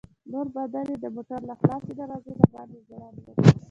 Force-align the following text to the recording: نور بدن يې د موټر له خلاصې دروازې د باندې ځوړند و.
نور 0.31 0.47
بدن 0.55 0.85
يې 0.91 0.97
د 1.03 1.05
موټر 1.15 1.39
له 1.49 1.55
خلاصې 1.59 1.91
دروازې 1.99 2.31
د 2.39 2.43
باندې 2.53 2.77
ځوړند 2.87 3.17
و. 3.21 3.25